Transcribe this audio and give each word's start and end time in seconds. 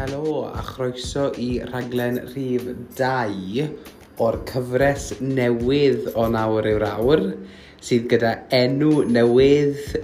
Helo 0.00 0.46
a 0.48 0.62
chroeso 0.64 1.26
i 1.36 1.58
rhaglen 1.60 2.14
rhif 2.30 2.62
2 2.96 3.64
o'r 4.24 4.38
cyfres 4.48 5.10
newydd 5.20 6.06
o 6.16 6.24
nawr 6.32 6.68
yw'r 6.70 6.84
awr 6.86 7.22
sydd 7.84 8.06
gyda 8.08 8.30
enw 8.56 9.02
newydd 9.12 9.98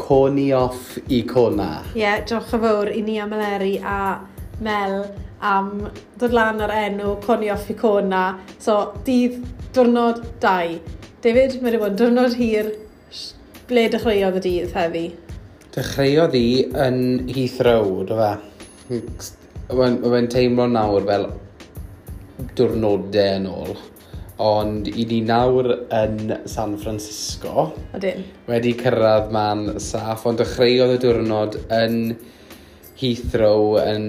Coni 0.00 0.48
Off 0.50 0.96
i 1.06 1.20
Cona. 1.30 1.68
Ie, 1.92 2.00
yeah, 2.00 2.24
diolch 2.26 2.56
yn 2.58 2.64
fawr 2.64 2.90
i 2.90 3.04
ni 3.06 3.20
am 3.22 3.36
Eleri 3.36 3.76
a 3.78 4.00
Mel 4.66 4.96
am 5.52 5.70
dod 6.18 6.34
lan 6.34 6.66
ar 6.66 6.74
enw 6.80 7.14
Coni 7.28 7.52
Off 7.54 7.70
i 7.70 7.78
Cona. 7.78 8.24
So, 8.58 8.80
dydd 9.06 9.38
diwrnod 9.78 10.24
2. 10.42 10.82
David, 11.22 11.60
mae 11.60 11.70
wedi 11.70 11.84
bod 11.84 11.94
yn 11.94 12.02
diwrnod 12.02 12.34
hir. 12.42 12.74
Ble 13.70 13.86
dechreuodd 13.94 14.42
y 14.42 14.44
dydd 14.50 14.74
heddi? 14.74 15.06
Dechreuodd 15.78 16.34
i 16.34 16.46
yn 16.88 17.02
Heathrow, 17.30 18.00
do 18.10 18.18
fe 18.24 18.34
mae 19.74 19.98
fe'n 19.98 20.28
teimlo 20.30 20.68
nawr 20.70 21.06
fel 21.08 21.26
diwrnodau 22.56 23.38
yn 23.40 23.46
ôl. 23.50 23.76
Ond 24.46 24.88
i 24.90 25.06
ni 25.08 25.22
nawr 25.24 25.70
yn 25.96 26.34
San 26.50 26.76
Francisco. 26.78 27.70
Ydyn. 27.96 28.22
Wedi 28.50 28.74
cyrraedd 28.78 29.32
man 29.34 29.80
saff, 29.82 30.26
ond 30.28 30.42
dechreuodd 30.42 30.98
y 30.98 31.00
diwrnod 31.02 31.56
yn 31.72 31.96
Heathrow 33.00 33.74
yn, 33.80 34.06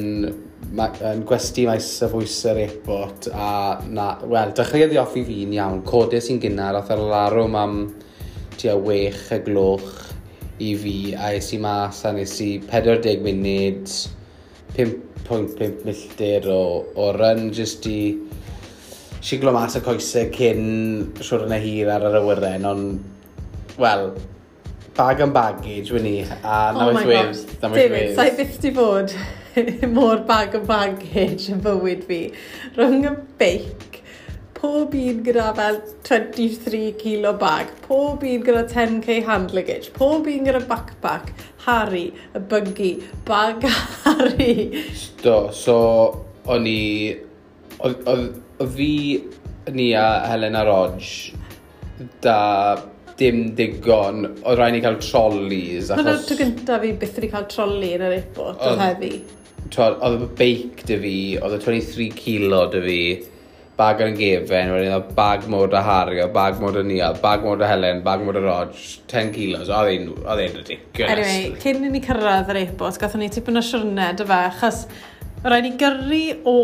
yn 0.77 1.23
gwesti 1.27 1.65
maes 1.67 1.87
y 2.03 2.11
fwys 2.11 2.35
yr 2.51 2.61
airport 2.65 3.29
a 3.31 3.49
na, 3.87 4.11
wel, 4.27 4.53
dechreuodd 4.55 4.93
i 4.93 5.01
offi 5.01 5.25
fi'n 5.27 5.55
iawn. 5.57 5.81
Codau 5.87 6.21
sy'n 6.23 6.43
gynnar, 6.43 6.77
oedd 6.77 6.93
yr 6.93 7.03
larwm 7.07 7.57
am 7.57 7.79
tua 8.59 8.77
wech 8.83 9.31
y 9.33 9.41
gloch 9.47 9.89
i 10.61 10.71
fi 10.77 10.95
a 11.17 11.33
es 11.37 11.51
i 11.53 11.59
mas 11.61 12.03
a 12.05 12.13
nes 12.13 12.37
i 12.43 12.53
40 12.67 13.25
munud, 13.25 13.97
5 14.77 15.06
1.5 15.29 15.85
milltir 15.87 16.47
o, 16.51 16.61
o 16.95 17.11
run 17.15 17.49
jyst 17.55 17.87
i 17.91 17.99
siglo 19.23 19.51
mas 19.55 19.75
y 19.75 19.83
coesau 19.83 20.31
cyn 20.35 20.63
siwr 21.19 21.47
yna 21.47 21.59
hir 21.63 21.91
ar 21.91 22.05
yr 22.07 22.19
awyren, 22.21 22.67
ond, 22.69 23.75
wel, 23.81 24.11
bag 24.97 25.23
yn 25.25 25.33
baggage 25.35 25.93
wyn 25.93 26.05
ni, 26.07 26.15
a 26.23 26.61
oh 26.71 26.77
na 26.77 26.85
oh 26.85 26.93
wyth 26.93 27.09
wedd. 27.09 27.43
David, 27.63 28.15
sa'i 28.17 28.33
byth 28.37 28.61
di 28.63 28.71
fod 28.77 29.13
mor 29.97 30.23
bag 30.29 30.55
yn 30.57 30.65
baggage 30.69 31.51
yn 31.53 31.61
bywyd 31.65 32.05
fi. 32.07 32.21
Rhwng 32.77 33.09
y 33.09 33.13
beic 33.41 33.86
pob 34.57 34.95
un 34.97 35.21
gyda 35.25 35.51
fel 35.57 35.79
23 36.07 36.95
kilo 36.97 37.33
bag, 37.37 37.69
pob 37.85 38.23
un 38.25 38.43
gyda 38.45 38.63
10k 38.71 39.19
hand 39.27 39.53
luggage, 39.53 39.91
pob 39.93 40.27
un 40.31 40.47
gyda 40.47 40.63
backpack, 40.71 41.31
Harry, 41.67 42.07
y 42.33 42.39
buggy, 42.39 42.91
bag 43.25 43.63
Harry. 44.05 44.83
Do, 45.21 45.37
so 45.53 45.77
o'n 46.47 46.67
i... 46.69 46.81
O 47.77 48.65
fi, 48.73 48.91
ni 49.69 49.91
a 49.93 50.07
Helen 50.25 50.57
a 50.57 50.63
Rog, 50.65 51.01
da 52.25 52.39
dim 53.17 53.51
digon, 53.57 54.25
oedd 54.41 54.57
rhaid 54.57 54.77
ni 54.77 54.81
cael 54.81 54.97
trolleys. 55.03 55.91
Achos... 55.91 56.01
Hwna'r 56.01 56.25
tro 56.25 56.37
gyntaf 56.41 56.81
fi 56.81 56.93
byth 57.01 57.17
wedi 57.19 57.33
cael 57.33 57.49
trolley 57.53 57.93
yn 57.97 58.05
yr 58.07 58.19
airport, 58.21 58.61
oedd 58.65 58.81
heddi. 58.81 59.13
Oedd 59.77 60.21
y 60.23 60.29
beic 60.39 60.85
dy 60.89 61.01
fi, 61.03 61.17
oedd 61.41 61.57
y 61.59 61.65
23 61.65 62.13
kilo 62.17 62.65
dy 62.73 62.85
fi 62.87 63.01
bag 63.77 64.01
yn 64.01 64.15
gefen, 64.17 64.71
wedyn 64.73 64.95
oedd 64.95 65.11
bag 65.17 65.45
mod 65.51 65.75
o 65.77 65.81
Harry, 65.85 66.17
o 66.23 66.29
bag 66.33 66.57
mod 66.61 66.79
o 66.79 66.83
Nia, 66.85 67.11
bag 67.21 67.45
mod 67.45 67.61
o 67.61 67.67
Helen, 67.69 68.01
bag 68.05 68.23
mod 68.25 68.39
o 68.39 68.41
Rog, 68.41 68.73
10 69.11 69.29
kilos, 69.35 69.69
oedd 69.69 69.93
e'n 69.93 70.57
ridiculous. 70.57 71.11
Anyway, 71.13 71.53
cyn 71.61 71.85
i 71.85 71.93
ni 71.93 72.01
cyrraedd 72.05 72.49
yr 72.53 72.63
e-bost, 72.63 73.01
gatho 73.03 73.21
ni 73.21 73.29
tipyn 73.33 73.61
o 73.61 73.63
siwrne, 73.65 74.09
dy 74.17 74.25
fe, 74.25 74.41
achos 74.49 74.83
rhaid 75.45 75.67
ni 75.67 75.73
gyrru 75.77 76.23
o 76.49 76.57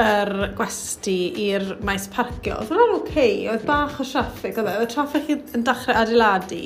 yr 0.00 0.32
er 0.32 0.52
gwesti 0.56 1.16
i'r 1.48 1.66
maes 1.84 2.06
parcio. 2.12 2.60
Oedd 2.60 2.70
hwnna'n 2.70 2.96
oce, 2.96 3.10
okay. 3.10 3.36
oedd 3.50 3.64
bach 3.68 3.98
o 4.00 4.06
traffic, 4.06 4.58
oedd 4.60 4.70
e, 4.70 4.76
oedd 4.82 4.92
traffic 4.92 5.54
yn 5.56 5.64
dechrau 5.66 5.98
adeiladu. 6.02 6.60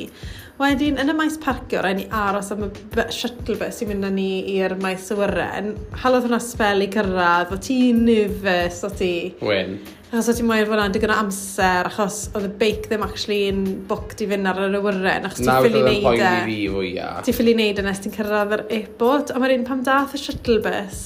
Wedyn, 0.55 1.01
yn 1.03 1.11
y 1.11 1.15
maes 1.19 1.35
parcio, 1.43 1.81
rhaid 1.83 1.97
ni 1.99 2.05
aros 2.15 2.53
am 2.55 2.69
y 2.69 3.05
shuttle 3.11 3.57
bus 3.59 3.81
sy'n 3.81 3.89
mynd 3.91 4.07
â 4.07 4.11
ni 4.15 4.27
i'r 4.53 4.77
maes 4.79 5.09
awyren. 5.11 5.73
Halodd 5.99 6.29
hwnna 6.29 6.39
spel 6.39 6.85
i 6.85 6.87
cyrraedd, 6.95 7.51
o 7.51 7.59
ti'n 7.59 8.05
nifus, 8.07 8.79
o 8.87 8.91
ti... 8.95 9.09
Wyn. 9.43 9.81
Achos 10.13 10.29
o 10.31 10.37
ti'n 10.39 10.47
moyn 10.47 10.63
fod 10.69 10.79
yna'n 10.79 10.95
digon 10.95 11.11
o 11.11 11.17
amser, 11.25 11.91
achos 11.91 12.21
oedd 12.39 12.47
y 12.47 12.53
beic 12.61 12.87
ddim 12.87 13.03
actually 13.03 13.41
yn 13.51 13.65
booked 13.91 14.23
i 14.23 14.29
fynd 14.31 14.47
ar 14.53 14.61
yr 14.69 14.79
awyren, 14.79 15.27
achos 15.27 15.43
ti'n 15.43 15.51
ffili 15.51 15.83
neud 15.83 15.91
e. 15.91 16.05
Nawr 16.05 16.15
oedd 16.15 16.23
y 16.23 16.31
e. 16.31 16.47
fi 16.47 16.61
fwyaf. 16.77 17.19
Ti'n 17.27 17.39
ffili 17.41 17.57
neud 17.59 17.83
e 17.83 17.87
nes 17.89 18.05
ti'n 18.07 18.15
cyrraedd 18.15 18.57
yr 18.61 18.65
airport, 18.79 19.35
a 19.35 19.43
mae'r 19.43 19.57
un 19.57 19.67
pam 19.67 19.83
dath 19.91 20.15
y 20.15 20.23
shuttle 20.23 20.61
bus 20.63 21.03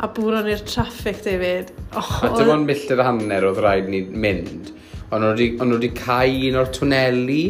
a 0.00 0.12
bwron 0.14 0.46
i'r 0.48 0.62
traffic, 0.62 1.18
David. 1.26 1.74
Oh, 1.98 2.14
a 2.22 2.30
dim 2.38 2.54
ond 2.54 2.70
milltir 2.70 3.02
hanner 3.02 3.50
oedd 3.50 3.58
rhaid 3.60 3.90
ni 3.90 4.06
mynd. 4.06 4.70
Ond 5.10 5.26
nhw 5.26 5.74
wedi 5.74 5.90
cael 5.98 6.52
un 6.52 6.62
o'r 6.62 6.70
twneli, 6.78 7.42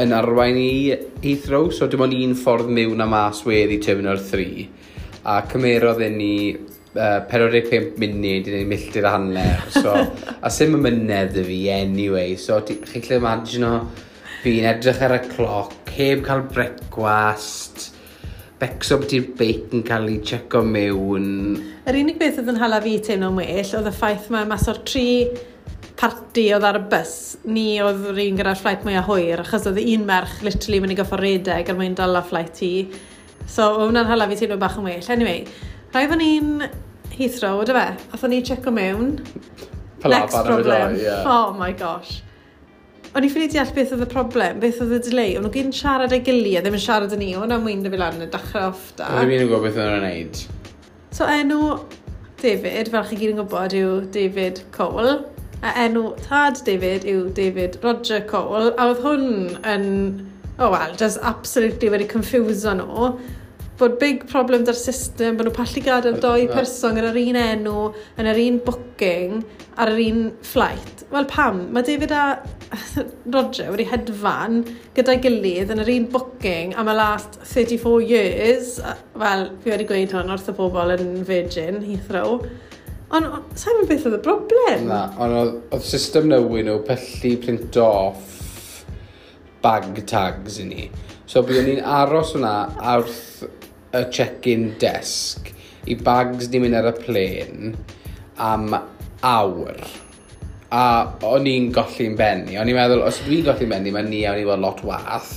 yn 0.00 0.12
arwain 0.16 0.56
i 0.56 0.94
Heathrow, 1.22 1.70
so 1.72 1.88
dim 1.90 2.04
ond 2.06 2.16
un 2.16 2.36
ffordd 2.38 2.70
mewn 2.72 3.02
a 3.04 3.06
mas 3.08 3.42
weddi 3.44 3.78
Terminal 3.82 4.20
3. 4.20 4.68
A 5.28 5.42
cymerodd 5.50 6.00
i 6.02 6.08
ni 6.12 6.34
uh, 6.96 7.20
45 7.28 7.98
munud 8.00 8.48
i 8.48 8.56
ni 8.56 8.64
milltir 8.68 9.06
a 9.06 9.14
hanner. 9.16 9.66
So, 9.74 9.92
a 10.40 10.52
sy'n 10.52 10.78
mynedd 10.80 11.36
y 11.42 11.46
fi 11.48 11.60
anyway, 11.76 12.36
so 12.40 12.62
chi'n 12.64 13.04
lle 13.08 13.20
imagino 13.20 13.74
fi'n 14.42 14.70
edrych 14.72 15.02
ar 15.04 15.18
y 15.18 15.22
cloc, 15.28 15.76
heb 15.92 16.24
cael 16.26 16.46
brecwast, 16.48 17.90
becso 18.62 18.96
beth 19.02 19.12
i'r 19.18 19.28
beic 19.38 19.76
yn 19.76 19.84
cael 19.86 20.08
ei 20.08 20.20
checo 20.24 20.64
mewn. 20.64 21.30
Yr 21.84 21.98
unig 22.00 22.18
beth 22.20 22.40
oedd 22.40 22.52
yn 22.54 22.60
hala 22.62 22.80
fi 22.82 22.96
teimlo'n 23.04 23.36
well 23.42 23.78
oedd 23.78 23.90
y 23.90 23.94
ffaith 23.94 24.30
mae 24.32 24.48
mas 24.48 24.68
o'r 24.72 24.80
tri 24.88 25.08
parti 26.02 26.48
oedd 26.50 26.64
ar 26.66 26.80
y 26.80 26.82
bus, 26.90 27.14
ni 27.46 27.66
oedd 27.82 28.08
yr 28.10 28.20
un 28.24 28.38
gyda'r 28.40 28.58
fflait 28.58 28.82
mwy 28.86 28.96
a 28.98 29.04
hwyr, 29.06 29.44
achos 29.44 29.68
oedd 29.70 29.78
un 29.82 30.06
merch 30.08 30.40
literally 30.42 30.80
mynd 30.82 30.96
i 30.96 30.98
goffa 30.98 31.18
redeg 31.20 31.70
ar 31.70 31.78
mwyn 31.78 31.94
dal 31.98 32.18
a 32.18 32.24
fflait 32.26 32.58
hi. 32.64 32.72
So, 33.46 33.68
oedd 33.68 33.92
hwnna'n 33.92 34.10
hala 34.10 34.26
fi 34.30 34.40
teimlo 34.40 34.58
bach 34.58 34.80
yn 34.80 34.88
well. 34.88 35.06
Anyway, 35.14 35.44
rhaid 35.94 36.10
fan 36.10 36.22
ni'n 36.22 36.66
Heathrow, 37.12 37.60
oedd 37.62 37.70
fe? 37.76 37.86
Oedd 38.16 38.28
ni'n 38.32 38.44
checo 38.50 38.74
mewn. 38.74 39.14
Next 40.02 40.42
problem. 40.42 40.96
Yeah. 40.98 41.22
Oh 41.30 41.54
my 41.54 41.70
gosh. 41.78 42.18
O'n 43.12 43.26
i 43.26 43.30
ffili 43.30 43.46
deall 43.52 43.70
beth 43.76 43.92
oedd 43.94 44.02
y 44.02 44.08
problem, 44.10 44.58
beth 44.62 44.80
oedd 44.82 44.96
y 44.96 45.00
delay. 45.06 45.36
O'n 45.38 45.46
nhw 45.46 45.52
gyn 45.54 45.74
siarad 45.76 46.14
ei 46.16 46.22
gilydd, 46.26 46.64
ddim 46.64 46.78
yn 46.78 46.82
siarad 46.82 47.14
â 47.14 47.18
ni. 47.20 47.34
O'n 47.38 47.54
am 47.54 47.68
wynd 47.68 47.86
y 47.86 47.92
fi 47.92 48.00
lan 48.00 48.24
y 48.24 48.30
dechrau 48.32 48.72
offda. 48.72 49.10
O'n 49.20 49.30
i'n 49.30 49.44
gwybod 49.44 49.68
beth 49.68 49.78
oedd 49.78 49.90
nhw'n 49.92 50.02
gwneud. 50.02 50.42
So 51.12 51.28
enw 51.28 51.60
David, 52.42 52.90
fel 52.90 53.06
chi 53.06 53.20
gyd 53.20 53.34
yn 53.36 53.42
gwybod, 53.44 53.76
yw 53.78 54.00
David 54.16 54.64
Cole. 54.74 55.20
A 55.62 55.74
enw 55.84 56.08
tad 56.24 56.62
David 56.66 57.06
yw 57.06 57.28
David 57.36 57.78
Roger 57.84 58.24
Cole, 58.26 58.72
a 58.74 58.88
oedd 58.90 59.04
hwn 59.04 59.28
yn, 59.74 59.86
oh 60.58 60.72
well, 60.74 60.96
just 60.98 61.22
absolutely 61.22 61.92
wedi 61.92 62.08
confuso 62.10 62.74
nhw 62.78 63.12
bod 63.82 63.98
big 63.98 64.26
problem 64.30 64.64
da'r 64.66 64.78
system, 64.78 65.36
bod 65.36 65.48
nhw'n 65.48 65.56
pallu 65.56 65.82
gadael 65.82 66.18
doi 66.22 66.46
person 66.50 66.98
gyda'r 66.98 67.18
un 67.18 67.38
enw, 67.40 67.76
yn 68.20 68.28
yr 68.30 68.40
un 68.44 68.58
booking, 68.66 69.40
ar 69.80 69.90
yr 69.90 70.02
un 70.04 70.20
flight. 70.46 71.04
Wel 71.12 71.26
pam, 71.30 71.64
mae 71.74 71.86
David 71.86 72.12
a 72.14 72.24
Roger 73.34 73.72
wedi 73.72 73.88
hedfan 73.90 74.60
gyda'i 74.96 75.20
gilydd 75.24 75.72
yn 75.74 75.82
yr 75.82 75.92
un 75.96 76.10
booking 76.12 76.76
am 76.78 76.90
y 76.92 76.96
last 76.96 77.40
34 77.42 78.04
years. 78.12 78.76
Wel, 79.18 79.48
fi 79.64 79.74
wedi 79.74 79.88
gweud 79.88 80.14
hwn 80.14 80.30
wrth 80.36 80.52
y 80.52 80.56
bobl 80.60 80.94
yn 80.94 81.08
Virgin, 81.28 81.82
Heathrow. 81.88 82.38
Ond 83.12 83.56
sa'n 83.60 83.76
mynd 83.76 83.90
beth 83.90 84.06
oedd 84.08 84.16
y 84.16 84.20
broblem? 84.24 84.86
Na, 84.88 85.02
ond 85.20 85.36
oedd- 85.36 85.56
oedd 85.76 85.84
system 85.84 86.30
newid 86.32 86.68
nhw 86.68 86.78
pellu 86.86 87.32
print 87.42 87.76
off 87.82 88.84
bag 89.64 89.98
tags 90.08 90.56
i 90.62 90.68
ni. 90.68 90.86
So 91.28 91.42
byddwn 91.46 91.68
ni'n 91.68 91.90
aros 91.98 92.32
hwnna 92.36 92.54
wrth 92.94 93.44
y 93.92 94.02
check-in 94.16 94.70
desk 94.80 95.52
i 95.92 95.98
bags 96.08 96.48
ni'n 96.48 96.64
mynd 96.64 96.78
ar 96.80 96.88
y 96.88 96.94
plen 97.02 97.76
am 98.40 98.72
awr. 99.28 99.84
A 100.72 100.86
o'n 101.28 101.50
i'n 101.50 101.68
golli'n 101.76 102.16
benni. 102.16 102.56
O'n 102.56 102.72
i'n 102.72 102.80
meddwl, 102.80 103.04
os 103.04 103.20
dwi'n 103.26 103.44
golli'n 103.50 103.74
benni, 103.76 103.92
mae 103.92 104.08
ni 104.08 104.24
awn 104.24 104.40
i 104.40 104.48
fod 104.48 104.64
lot 104.64 104.82
wath. 104.88 105.36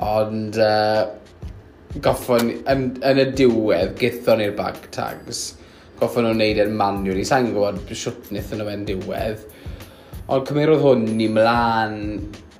Ond... 0.00 0.56
Uh, 0.56 1.04
goffon 2.02 2.50
yn, 2.68 2.82
yn 3.06 3.20
y 3.22 3.24
diwedd 3.38 3.94
gethon 4.00 4.42
ni'r 4.42 4.56
bag 4.58 4.76
tags 4.92 5.54
goffon 6.00 6.26
nhw'n 6.26 6.40
neud 6.40 6.58
e'r 6.60 6.70
e'n 6.70 6.76
manually. 6.76 7.24
Sa'n 7.26 7.50
gwybod 7.52 7.92
siwt 7.92 8.30
wnaethon 8.30 8.60
nhw 8.60 8.72
e'n 8.72 8.84
diwedd. 8.88 9.46
Ond 10.32 10.48
cymerodd 10.48 10.82
hwn 10.82 11.06
ni 11.16 11.28
mlaen... 11.32 11.98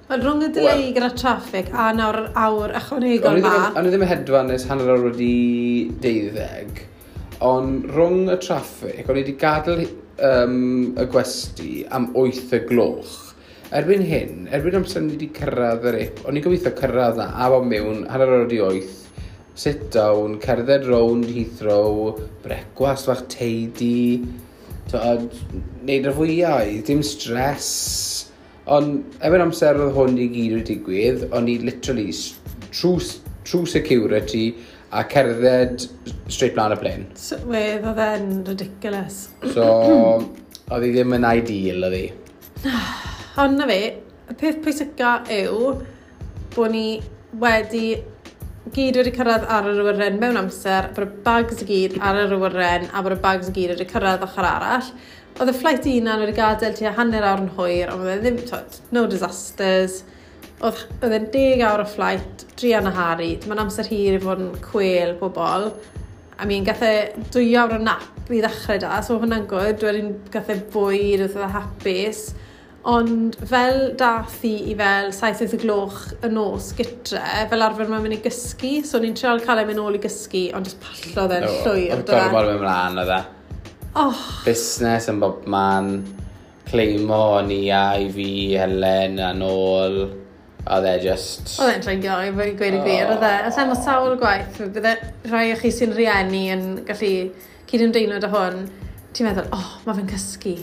Ond 0.06 0.22
rhwng 0.22 0.44
y 0.46 0.48
dyleu 0.54 0.68
well, 0.70 0.82
gyda 0.94 1.10
traffic 1.18 1.72
a 1.74 1.88
nawr 1.96 2.20
awr 2.38 2.76
ychwanegol 2.78 3.40
ma... 3.42 3.54
Ond 3.72 3.88
i 3.88 3.90
ddim 3.90 4.04
yn 4.06 4.10
hedfan 4.12 4.52
nes 4.52 4.66
hanner 4.70 4.92
awr 4.94 5.08
wedi 5.08 5.30
deuddeg. 6.04 6.84
Ond 7.46 7.88
rhwng 7.90 8.30
y 8.30 8.36
traffic, 8.44 9.02
o'n 9.04 9.18
i 9.18 9.24
wedi 9.24 9.34
gadael 9.40 9.82
um, 9.84 10.94
y 10.94 11.08
gwesti 11.10 11.72
am 11.90 12.12
8 12.14 12.54
y 12.54 12.62
gloch. 12.68 13.16
Erbyn 13.76 14.04
hyn, 14.06 14.46
erbyn 14.54 14.78
amser 14.78 15.02
ni 15.02 15.16
wedi 15.16 15.32
cyrraedd 15.34 15.88
yr 15.90 15.98
eip, 16.04 16.22
o'n 16.22 16.38
i'n 16.38 16.44
gobeithio 16.44 16.70
cyrraedd 16.78 17.18
na 17.18 17.32
a 17.34 17.50
bod 17.50 17.66
mewn 17.66 18.06
hanner 18.12 18.30
awr 18.30 18.46
wedi 18.46 18.62
8 18.62 19.05
sit 19.56 19.90
down, 19.90 20.38
cerdded 20.38 20.86
rownd 20.86 21.24
Heathrow, 21.32 22.12
brecwast 22.44 23.08
fach 23.08 23.24
teidi, 23.32 24.20
neud 24.92 26.08
y 26.10 26.14
fwyau, 26.18 26.72
dim 26.86 27.02
stress. 27.02 27.70
Ond 28.66 29.16
efo'r 29.24 29.46
amser 29.46 29.78
oedd 29.80 29.94
hwn 29.96 30.18
i 30.20 30.26
gyd 30.34 30.56
wedi 30.58 30.74
digwydd, 30.74 31.28
o'n 31.34 31.48
i 31.48 31.56
literally 31.64 32.10
true, 32.70 33.00
true 33.48 33.66
security 33.66 34.46
a 34.92 35.04
cerdded 35.04 35.86
straight 36.28 36.56
mlaen 36.58 36.76
y 36.76 36.80
blaen. 36.82 37.06
So, 37.18 37.38
Wedd 37.48 37.86
oedd 37.88 38.02
e'n 38.04 38.28
ridiculous. 38.46 39.22
So, 39.54 39.66
oedd 40.72 40.84
hi 40.84 40.92
ddim 40.92 41.16
yn 41.16 41.28
ideal 41.30 41.88
oedd 41.88 41.96
hi. 41.96 42.06
Ond 43.40 43.60
na 43.60 43.70
fe, 43.70 43.80
y 44.28 44.36
peth 44.36 44.60
pwysica 44.64 45.16
yw 45.32 45.72
bod 46.52 46.76
ni 46.76 46.86
wedi 47.40 47.86
gyd 48.74 48.96
wedi 48.98 49.12
cyrraedd 49.14 49.44
ar 49.52 49.68
yr 49.70 49.78
awyren 49.82 50.18
mewn 50.18 50.38
amser, 50.40 50.88
bod 50.96 51.06
y 51.06 51.20
bags 51.26 51.62
i 51.62 51.66
gyd 51.68 51.96
ar 52.02 52.18
yr 52.24 52.34
awyren 52.34 52.88
a 52.90 53.02
bod 53.04 53.14
y 53.14 53.18
bags 53.22 53.50
i 53.50 53.54
gyd 53.54 53.74
wedi 53.74 53.86
cyrraedd 53.92 54.24
ochr 54.26 54.48
arall. 54.48 54.88
Oedd 55.36 55.52
y 55.52 55.54
flight 55.54 55.86
i 55.86 55.98
unan 56.00 56.22
wedi 56.24 56.34
gadael 56.34 56.74
tua 56.74 56.94
hanner 56.96 57.26
awr 57.28 57.44
yn 57.44 57.52
hwyr, 57.58 57.92
ond 57.92 58.02
oedd 58.02 58.16
e 58.16 58.22
ddim, 58.24 58.40
twyd, 58.48 58.78
no 58.96 59.04
disasters. 59.10 60.00
Oedd, 60.64 60.82
oedd 60.98 61.14
e'n 61.18 61.28
deg 61.34 61.62
awr 61.68 61.84
o 61.84 61.86
flight, 61.92 62.46
drian 62.56 62.88
a 62.88 62.94
hari, 62.96 63.34
mae'n 63.44 63.62
amser 63.66 63.86
hir 63.92 64.16
i 64.16 64.22
fod 64.24 64.42
yn 64.42 64.50
cwel 64.64 65.14
bobl. 65.20 65.70
I 66.40 66.48
mean, 66.48 66.66
gath 66.66 66.82
e 66.84 66.94
dwy 67.32 67.52
awr 67.60 67.76
o 67.76 67.80
nap 67.84 68.32
i 68.32 68.40
ddechrau 68.42 68.80
da, 68.82 68.98
so 69.04 69.20
hwnna'n 69.20 69.46
gwybod, 69.50 69.78
dwi'n 69.84 70.10
gath 70.32 70.50
e 70.50 70.58
fwyd, 70.74 71.22
oedd 71.28 71.38
e 71.38 71.52
hapus. 71.54 72.24
Ond 72.86 73.34
fel 73.50 73.96
dath 73.98 74.44
i 74.46 74.52
i 74.70 74.74
fel 74.78 75.08
saith 75.14 75.40
y 75.42 75.58
gloch 75.58 76.04
y 76.22 76.28
nos 76.30 76.68
gytre, 76.78 77.18
fel 77.50 77.64
arfer 77.66 77.88
mae'n 77.90 78.04
mynd 78.04 78.14
i 78.14 78.18
gysgu, 78.22 78.76
so 78.86 79.00
ni'n 79.02 79.16
treial 79.18 79.42
cael 79.42 79.64
ei 79.64 79.66
mynd 79.66 79.82
ôl 79.82 79.98
i 79.98 80.02
gysgu, 80.04 80.44
ond 80.54 80.70
jyst 80.70 80.78
pallodd 80.84 81.34
e'n 81.34 81.48
llwyr. 81.48 81.96
Oedd 81.96 82.12
gormod 82.12 82.46
mewn 82.52 82.62
mlaen 82.62 83.02
oedd 83.02 83.10
e. 83.16 83.18
Oh. 83.98 84.22
Busnes 84.46 85.10
yn 85.10 85.18
bob 85.18 85.42
man, 85.50 85.90
cleimo 86.70 87.20
o'n 87.40 87.50
i 87.50 87.60
a 87.74 87.82
i 87.98 88.06
fi, 88.14 88.30
Helen, 88.54 89.18
a 89.18 89.34
nôl. 89.34 90.04
Oedd 90.70 90.86
e 90.86 90.96
just... 91.02 91.56
Oedd 91.58 91.74
e'n 91.74 91.86
dreigio, 91.88 92.22
i 92.22 92.32
fi 92.38 92.50
gweud 92.62 92.80
y 92.84 92.86
gwir, 92.86 93.14
oedd 93.16 93.26
e. 93.26 93.36
Alla 93.50 93.68
mae 93.72 93.82
sawl 93.82 94.18
gwaith, 94.22 94.62
bydde 94.62 94.98
rhai 95.32 95.48
o 95.56 95.58
chi 95.58 95.74
sy'n 95.74 95.98
rieni 95.98 96.48
yn 96.54 96.68
gallu 96.86 97.14
cyd-ymdeimlo 97.66 98.22
dy 98.22 98.30
hwn, 98.30 98.68
ti'n 99.10 99.26
meddwl, 99.32 99.50
oh, 99.58 99.72
mae 99.88 99.98
fe'n 100.04 100.12
cysgu 100.14 100.60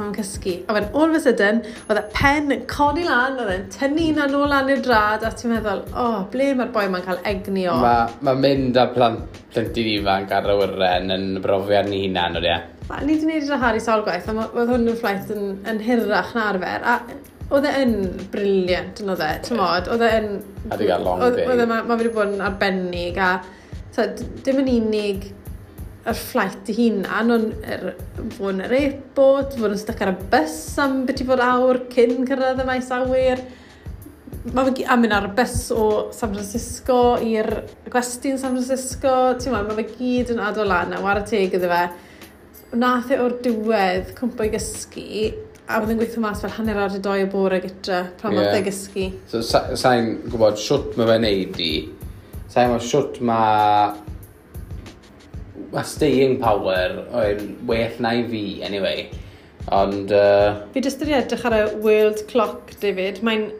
mewn 0.00 0.12
cysgu. 0.16 0.54
A 0.66 0.76
wedyn, 0.76 0.90
all 0.94 1.10
of 1.10 1.16
a 1.16 1.20
sudden, 1.22 1.62
oedd 1.86 2.00
y 2.00 2.04
pen 2.14 2.54
yn 2.54 2.64
codi 2.70 3.06
lan, 3.06 3.38
oedd 3.42 3.52
e'n 3.54 3.66
tynnu 3.74 4.08
na 4.16 4.28
nôl 4.30 4.46
lan 4.50 4.70
i'r 4.72 4.82
drad, 4.84 5.24
a 5.26 5.32
ti'n 5.36 5.54
meddwl, 5.54 5.82
o, 5.92 6.04
oh, 6.04 6.20
ble 6.32 6.52
mae'r 6.58 6.70
boi 6.74 6.86
ma'n 6.92 7.04
cael 7.06 7.20
egni 7.28 7.66
o? 7.70 7.78
Mae 7.82 8.14
ma 8.28 8.36
mynd 8.38 8.78
â 8.80 8.86
plant, 8.94 9.40
plentyn 9.54 9.90
ifanc 9.96 10.32
ar 10.36 10.48
y 10.52 10.56
wyren 10.60 11.16
yn 11.16 11.26
brofiad 11.44 11.90
ni 11.90 12.04
hunan, 12.06 12.38
oedd 12.40 12.48
e? 12.52 12.56
Ni 12.92 13.14
wedi 13.14 13.20
gwneud 13.24 13.50
yr 13.50 13.62
Harry 13.62 13.82
sawl 13.82 14.06
gwaith, 14.06 14.28
a 14.28 14.48
oedd 14.48 14.72
hwn 14.74 14.88
yn 14.88 14.98
fflaith 15.00 15.30
yn, 15.32 15.52
yn 15.70 15.82
hirach 15.84 16.32
na 16.36 16.48
arfer, 16.52 16.88
a 16.88 16.98
oedd 17.52 17.68
e 17.68 17.74
yn 17.82 17.94
briliant 18.32 19.02
yn 19.02 19.12
oedd 19.12 19.22
e, 19.26 19.30
ti'n 19.46 19.60
modd, 19.60 19.90
oedd 19.92 20.06
e 20.06 20.10
yn... 20.18 20.32
A 20.70 20.78
di 20.80 20.88
gael 20.88 21.04
long 21.04 21.22
day. 21.22 21.44
Oedd 21.46 21.62
e, 21.64 21.68
ma, 21.68 21.82
ma 21.84 21.98
wedi 22.00 22.12
bod 22.14 22.32
yn 22.32 22.44
arbennig, 22.44 23.20
a 23.20 23.34
so, 23.92 24.06
dim 24.44 24.62
yn 24.62 24.72
unig 24.78 25.30
yr 26.02 26.18
fflait 26.18 26.70
i 26.72 26.74
hunan, 26.76 27.30
ond 27.30 27.66
er, 27.68 27.92
fod 28.34 28.56
yn 28.56 28.64
yr 28.66 28.74
airport, 28.78 29.54
fod 29.58 29.74
yn 29.74 29.80
stuck 29.80 30.02
ar 30.02 30.14
y 30.16 30.28
bus 30.32 30.56
am 30.82 31.02
beth 31.06 31.22
i 31.22 31.26
fod 31.28 31.42
awr 31.44 31.84
cyn 31.92 32.24
cyrraedd 32.26 32.62
y 32.62 32.66
maes 32.66 32.90
awyr. 32.94 33.42
Mae 34.50 34.66
fe 34.72 34.86
a 34.90 34.96
mynd 34.98 35.14
ar 35.14 35.28
y 35.28 35.34
bus 35.36 35.54
o 35.70 35.84
San 36.14 36.32
Francisco 36.34 36.98
i'r 37.22 37.52
gwesti'n 37.92 38.40
San 38.42 38.56
Francisco, 38.56 39.14
ti'n 39.38 39.54
mae 39.54 39.78
fe 39.78 39.86
gyd 39.92 40.34
yn 40.34 40.42
adol 40.42 40.72
lan 40.72 40.96
a 40.96 41.00
war 41.04 41.22
y 41.22 41.24
teg 41.30 41.54
iddo 41.58 41.70
fe. 41.70 41.84
Nath 42.82 43.12
e 43.12 43.20
o'r 43.22 43.38
diwedd 43.44 44.14
cwmpo 44.18 44.48
i 44.48 44.52
gysgu, 44.56 45.08
a 45.70 45.78
bydd 45.78 45.92
yn 45.94 46.00
gweithio 46.00 46.22
mas 46.24 46.42
fel 46.42 46.56
hanner 46.56 46.80
awr 46.82 46.96
i 46.96 47.02
doi 47.04 47.20
o 47.22 47.28
bore 47.30 47.60
gyda 47.62 48.06
pan 48.18 48.34
yeah. 48.34 48.48
oedd 48.48 48.58
e 48.58 48.64
gysgu. 48.66 49.10
So, 49.30 49.44
sa'n 49.46 49.76
sa 49.78 49.92
gwybod 50.02 50.58
siwt 50.58 50.96
mae 50.98 51.12
fe'n 51.12 51.28
neud 51.28 51.60
i, 51.62 51.74
sa'n 52.50 52.72
gwybod 52.72 52.88
siwt 52.88 53.20
mae 53.28 53.92
mae 55.72 55.84
staying 55.88 56.38
power 56.40 57.02
oedd 57.12 57.42
well 57.68 57.98
na 58.00 58.14
i 58.18 58.24
fi, 58.28 58.44
anyway. 58.64 59.08
Ond... 59.70 60.10
Uh... 60.10 60.62
Fi 60.74 60.82
jyst 60.84 61.02
wedi 61.04 61.14
edrych 61.16 61.44
ar 61.48 61.58
y 61.58 61.64
world 61.84 62.24
clock, 62.30 62.72
David. 62.82 63.20
Mae'n 63.26 63.50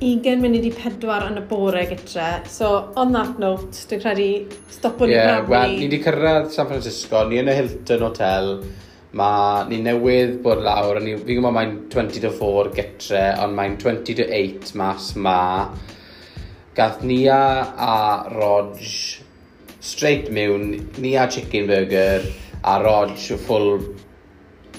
20 0.00 0.42
munud 0.42 0.64
i 0.68 0.70
4 0.76 1.28
yn 1.30 1.40
y 1.40 1.44
bore 1.48 1.84
gytre. 1.90 2.28
So, 2.52 2.92
on 3.00 3.14
that 3.16 3.38
note, 3.42 3.72
dwi'n 3.90 4.02
credu 4.02 4.28
stopwn 4.72 5.12
yeah, 5.12 5.38
i 5.40 5.50
well, 5.50 5.72
ni 5.72 5.86
wedi 5.86 6.02
cyrraedd 6.04 6.50
San 6.52 6.68
Francisco, 6.68 7.24
ni 7.28 7.40
yn 7.40 7.48
y 7.48 7.56
Hilton 7.56 8.04
Hotel. 8.06 8.52
Mae 9.16 9.64
ni 9.70 9.80
newydd 9.80 10.40
bod 10.44 10.60
lawr, 10.64 11.00
ni, 11.00 11.14
fi'n 11.16 11.38
gwybod 11.38 11.54
mae'n 11.56 11.76
20 11.92 12.24
to 12.26 12.32
4 12.36 12.72
gytre, 12.76 13.22
ond 13.40 13.56
mae'n 13.56 13.78
20 13.80 14.18
to 14.20 14.26
8 14.28 14.74
mas 14.76 15.14
ma. 15.16 15.38
Gath 16.76 17.00
Nia 17.08 17.40
a 17.80 17.94
Rog 18.34 18.76
straight 19.86 20.32
mewn, 20.34 20.72
ni 20.98 21.14
a 21.16 21.28
chicken 21.30 21.70
burger, 21.70 22.24
a 22.64 22.82
Rog 22.82 23.16
full 23.46 23.96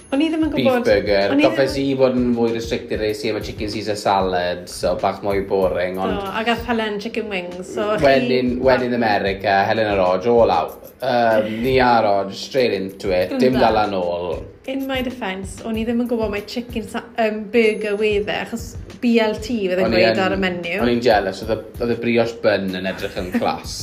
O'n 0.08 0.22
i 0.24 0.30
ddim 0.32 0.46
yn 0.46 0.52
beef 0.54 0.64
gwybod... 0.64 0.86
burger. 0.88 1.32
O'n 1.34 1.42
i 1.42 1.44
Goffes 1.44 1.74
i 1.82 1.84
fod 2.00 2.14
yn 2.16 2.30
fwy 2.38 2.54
restricted 2.54 3.02
reis 3.04 3.26
i 3.26 3.32
efo 3.34 3.42
chicken 3.44 3.72
Caesar 3.74 3.98
salad, 4.00 4.62
so 4.72 4.94
bach 5.02 5.20
mwy 5.20 5.42
boring, 5.50 5.98
ond... 6.00 6.16
Do, 6.16 6.30
a 6.32 6.44
gath 6.48 6.64
Helen 6.70 6.96
chicken 7.04 7.28
wings, 7.28 7.74
so 7.74 7.90
wedyn, 8.00 8.54
when 8.64 8.80
Wedyn 8.86 8.96
America, 8.96 9.58
Helen 9.68 9.92
a 9.92 9.98
Rog, 10.00 10.28
all 10.32 10.54
out. 10.54 10.94
Um, 11.02 11.50
ni 11.66 11.76
a 11.84 11.92
Rog, 12.06 12.32
straight 12.34 12.72
into 12.78 13.12
it, 13.12 13.36
dim 13.42 13.60
dal 13.60 13.82
yn 13.84 13.98
ôl. 14.00 14.40
In 14.72 14.88
my 14.88 15.02
defence, 15.04 15.60
o'n 15.68 15.76
i 15.80 15.84
ddim 15.88 16.06
yn 16.06 16.12
gwybod 16.12 16.32
mae 16.32 16.48
chicken 16.48 16.88
um, 16.96 17.44
burger 17.52 18.00
wedde, 18.00 18.40
achos 18.48 18.78
BLT 19.04 19.60
fydd 19.74 19.84
yn 19.84 19.92
gweud 19.92 20.24
ar 20.24 20.38
y 20.38 20.40
menu. 20.40 20.78
O'n 20.86 20.94
i'n 20.96 21.04
jealous, 21.04 21.44
oedd 21.44 21.92
y 21.92 22.00
brioche 22.00 22.40
bun 22.44 22.72
yn 22.80 22.88
edrych 22.96 23.20
yn 23.20 23.34
clas. 23.42 23.76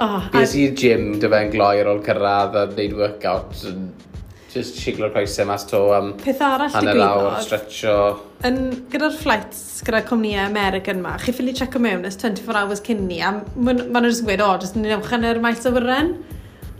Oh, 0.00 0.22
Bys 0.32 0.54
i'r 0.56 0.72
gym 0.78 1.18
dy 1.20 1.28
fe'n 1.28 1.50
gloi 1.52 1.82
ar 1.82 1.90
ôl 1.92 2.00
cyrraedd 2.06 2.54
a 2.56 2.66
wneud 2.70 2.94
workout. 2.96 3.52
yn 3.68 3.90
just 4.52 4.76
siglo'r 4.76 5.12
coesau 5.14 5.46
mas 5.48 5.62
to 5.64 5.78
am 5.96 6.10
Peth 6.20 6.40
arall 6.44 6.72
hanner 6.74 6.98
awr, 7.00 7.22
digwyddodd. 7.22 7.44
stretcho. 7.46 7.94
Yn 8.44 8.58
gyda'r 8.92 9.14
flights 9.16 9.80
gyda 9.86 10.02
cwmnïau 10.08 10.44
American 10.50 11.00
ma, 11.04 11.14
chi 11.20 11.32
ffili 11.32 11.54
check 11.56 11.78
mewn 11.80 12.04
ys 12.08 12.18
24 12.20 12.58
hours 12.60 12.82
cyn 12.84 13.06
ni, 13.08 13.22
a 13.24 13.30
ma'n 13.32 13.80
ma 13.92 14.02
nhw'n 14.04 14.26
gweud, 14.28 14.42
o, 14.44 14.50
jyst 14.60 14.76
ni'n 14.76 14.92
ewch 14.98 15.12
yn 15.16 15.24
yr 15.30 15.40
maes 15.44 15.64
o 15.68 15.72
wyren. 15.72 16.12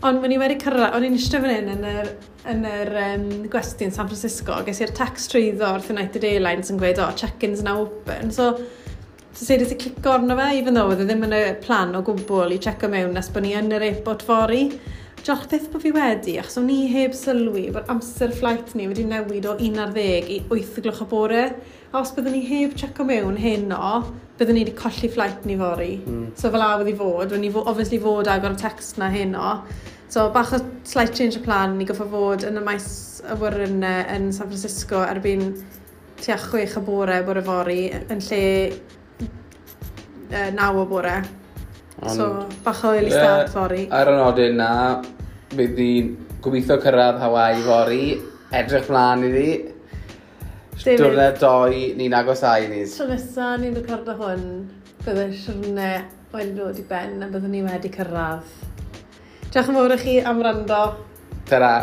Ond 0.03 0.19
ma'n 0.21 0.35
i 0.35 0.37
wedi 0.41 0.59
cyrraedd, 0.61 0.93
o'n 0.97 1.07
i'n 1.07 1.17
eistedd 1.17 1.45
fan 1.45 1.53
hyn 1.55 1.71
yn 1.73 1.83
yr, 1.95 2.09
yn 2.51 2.65
yr 2.67 2.93
um, 3.07 3.27
gwestiwn 3.49 3.93
San 3.95 4.09
Francisco, 4.11 4.59
ges 4.67 4.81
i'r 4.83 4.93
text 4.97 5.31
trwyddo 5.33 5.69
wrth 5.77 5.89
United 5.93 6.25
Airlines 6.29 6.69
yn 6.73 6.81
gweud, 6.81 6.99
o, 7.01 7.09
check-ins 7.17 7.63
now 7.65 7.85
open. 7.87 8.29
So, 8.35 8.51
So 9.33 9.45
sef 9.45 9.63
wedi 9.63 9.75
clic 9.81 10.05
arno 10.05 10.35
fe, 10.37 10.59
even 10.59 10.75
though 10.77 10.91
oedd 10.93 10.99
e 11.01 11.05
ddim 11.09 11.23
yn 11.25 11.31
y 11.33 11.37
plan 11.63 11.95
o 11.97 12.03
gwbl 12.05 12.51
i 12.53 12.59
checo 12.61 12.85
mewn 12.85 13.15
nes 13.17 13.31
bod 13.33 13.41
ni 13.41 13.55
yn 13.57 13.71
yr 13.73 13.81
airport 13.87 14.21
fori. 14.27 14.67
Diolch 15.23 15.47
beth 15.49 15.71
bod 15.73 15.81
fi 15.81 15.89
wedi, 15.95 16.35
achos 16.37 16.59
o'n 16.61 16.69
i 16.69 16.83
heb 16.91 17.15
sylwi 17.17 17.63
bod 17.73 17.89
amser 17.89 18.35
flight 18.37 18.75
ni 18.77 18.85
wedi 18.91 19.07
newid 19.09 19.47
o 19.49 19.55
11 19.57 20.29
i 20.35 20.37
8 20.53 20.77
gloch 20.85 21.01
o 21.01 21.09
bore. 21.15 21.47
A 21.89 22.03
os 22.03 22.13
byddwn 22.13 22.37
ni 22.37 22.43
heb 22.45 22.77
checo 22.77 23.07
mewn 23.09 23.41
heno, 23.41 23.89
byddwn 24.37 24.59
ni 24.59 24.67
wedi 24.67 24.77
colli 24.83 25.09
flight 25.17 25.49
ni 25.49 25.57
fori. 25.57 25.91
Mm. 26.05 26.31
So 26.37 26.53
fel 26.53 26.69
awedd 26.69 26.93
i 26.93 26.97
fod, 27.01 27.33
o'n 27.33 27.49
i 27.49 27.53
fo, 27.57 27.65
obviously 27.65 28.03
fod 28.05 28.29
agor 28.29 28.53
y 28.53 28.63
text 28.67 29.01
na 29.01 29.09
heno. 29.17 29.59
So 30.13 30.29
bach 30.29 30.53
o 30.53 30.61
slight 30.85 31.17
change 31.17 31.41
o 31.41 31.47
plan, 31.47 31.79
ni 31.79 31.89
goffa 31.89 32.05
fod 32.05 32.45
yn 32.45 32.61
y 32.61 32.67
maes 32.69 32.91
awyrnau 33.33 34.03
e, 34.05 34.09
yn 34.13 34.29
San 34.29 34.53
Francisco 34.53 35.01
erbyn 35.09 35.55
tua 36.21 36.37
6 36.37 36.77
o 36.77 36.85
bore 36.85 37.23
bore 37.25 37.41
fori, 37.41 37.87
yn 37.97 38.21
lle 38.29 38.43
uh, 40.29 40.49
naw 40.55 40.81
o 40.81 40.85
bore. 40.89 41.15
Ond, 42.03 42.15
so, 42.15 42.27
bach 42.65 42.83
o 42.87 42.93
eili 42.97 43.11
start 43.13 43.51
fori. 43.53 43.85
Ar 43.93 44.11
y 44.11 44.15
nodyn 44.17 44.57
na, 44.59 44.71
bydd 45.53 45.77
ni'n 45.79 46.09
gobeithio 46.43 46.79
cyrraedd 46.83 47.21
Hawaii 47.21 47.61
fori, 47.67 48.07
edrych 48.53 48.89
mlaen 48.91 49.27
i 49.27 49.31
ni. 49.33 49.51
Diwrnod 50.83 51.37
doi, 51.39 51.83
ni'n 51.99 52.15
agos 52.17 52.41
ai 52.49 52.67
ni. 52.71 52.81
Tro 52.89 53.07
nesa, 53.11 53.53
ni'n 53.61 53.77
recordo 53.77 54.17
hwn, 54.19 54.47
bydde 55.05 55.27
siwrne 55.37 55.89
wedi 56.33 56.55
dod 56.57 56.79
i 56.81 56.87
ben 56.89 57.21
a 57.21 57.29
byddwn 57.29 57.53
ni 57.53 57.61
wedi 57.65 57.91
cyrraedd. 57.93 58.55
Diolch 59.53 59.69
yn 59.69 59.77
fawr 59.77 59.93
i 59.93 59.99
chi 60.01 60.17
am 60.25 60.41
rando. 60.41 60.81
Tara. 61.45 61.75